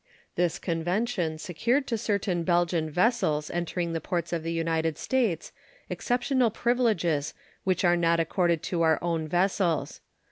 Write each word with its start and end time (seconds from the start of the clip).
This 0.33 0.57
convention 0.57 1.37
secured 1.37 1.85
to 1.85 1.95
certain 1.95 2.41
Belgian 2.43 2.89
vessels 2.89 3.51
entering 3.51 3.93
the 3.93 4.01
ports 4.01 4.33
of 4.33 4.41
the 4.41 4.51
United 4.51 4.97
States 4.97 5.51
exceptional 5.91 6.49
privileges 6.49 7.35
which 7.65 7.85
are 7.85 7.95
not 7.95 8.19
accorded 8.19 8.63
to 8.63 8.81
our 8.81 8.97
own 9.03 9.27
vessels. 9.27 10.01